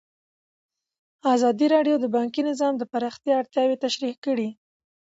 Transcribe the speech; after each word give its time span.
ازادي 1.33 1.67
راډیو 1.75 1.95
د 1.99 2.05
بانکي 2.15 2.41
نظام 2.49 2.73
د 2.77 2.83
پراختیا 2.91 3.33
اړتیاوې 3.41 3.75
تشریح 3.85 4.15
کړي. 4.25 4.49